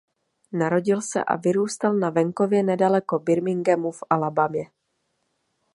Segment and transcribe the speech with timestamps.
[0.51, 4.67] Narodil se a vyrůstal na venkově nedaleko Birminghamu v Alabamě.